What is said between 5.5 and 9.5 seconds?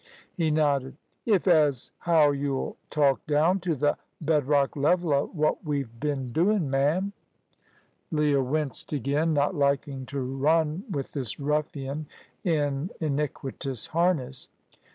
we've bin doin', ma'am." Leah winced again,